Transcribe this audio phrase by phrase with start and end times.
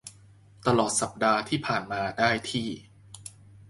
[0.65, 2.67] ตลอดสัปดาห์ที่ผ่านมาได้ที่